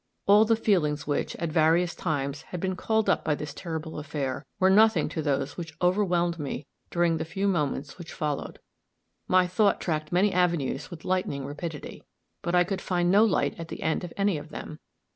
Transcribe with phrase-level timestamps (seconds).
[0.25, 4.43] All the feelings which, at various times, had been called up by this terrible affair,
[4.59, 8.57] were nothing to those which overwhelmed me during the few moments which followed.
[9.27, 12.03] My thought tracked many avenues with lightning rapidity;
[12.41, 14.79] but I could find no light at the end of any of them.